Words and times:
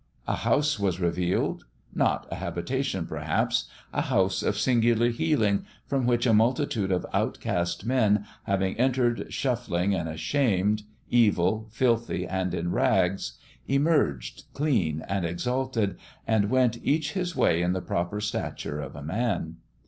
A 0.27 0.37
house 0.37 0.79
was 0.79 0.99
revealed: 0.99 1.65
not 1.93 2.27
a 2.31 2.35
habita 2.37 2.81
tion, 2.83 3.05
perhaps 3.05 3.65
a 3.93 4.01
house 4.01 4.41
of 4.41 4.57
singular 4.57 5.11
healing, 5.11 5.63
from 5.85 6.07
which 6.07 6.25
a 6.25 6.33
multitude 6.33 6.91
of 6.91 7.05
outcast 7.13 7.85
men, 7.85 8.25
having 8.45 8.75
en 8.77 8.93
tered 8.93 9.29
shuffling 9.31 9.93
and 9.93 10.09
ashamed, 10.09 10.81
evil, 11.11 11.67
filthy 11.69 12.25
and 12.25 12.55
in 12.55 12.71
rags, 12.71 13.33
emerged 13.67 14.45
clean 14.55 15.03
and 15.07 15.23
exalted, 15.23 15.97
and 16.25 16.49
went 16.49 16.83
each 16.83 17.11
his 17.13 17.35
way 17.35 17.61
in 17.61 17.73
the 17.73 17.79
proper 17.81 18.19
stature 18.19 18.79
of 18.81 18.95
a 18.95 19.03
man. 19.03 19.57